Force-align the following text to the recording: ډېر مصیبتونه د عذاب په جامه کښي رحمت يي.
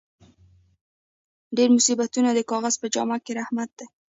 ډېر 1.57 1.69
مصیبتونه 1.77 2.29
د 2.33 2.39
عذاب 2.47 2.75
په 2.81 2.87
جامه 2.93 3.17
کښي 3.23 3.33
رحمت 3.39 3.71
يي. 3.81 3.87